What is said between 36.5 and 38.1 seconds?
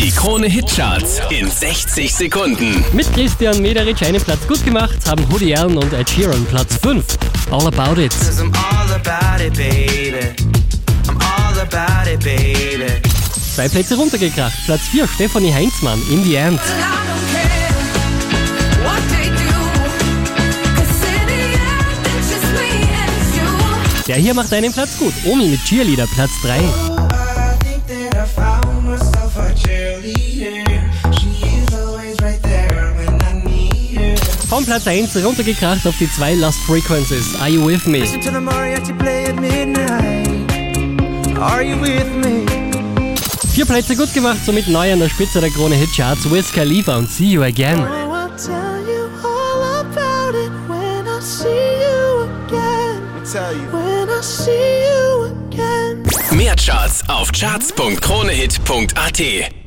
Frequencies. Are you with me?